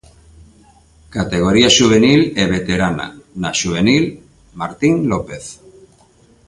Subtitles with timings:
[1.17, 3.07] Categoría xuvenil e veterana
[3.41, 4.03] Na xuvenil,
[4.59, 5.43] Martín López.